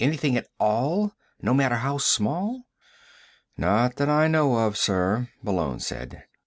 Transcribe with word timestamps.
Anything 0.03 0.35
at 0.35 0.47
all, 0.59 1.13
no 1.43 1.53
matter 1.53 1.75
how 1.75 1.99
small?" 1.99 2.63
"Not 3.55 3.97
that 3.97 4.09
I 4.09 4.27
know 4.27 4.55
of, 4.65 4.75
sir," 4.75 5.29
Malone 5.43 5.79
said. 5.79 6.23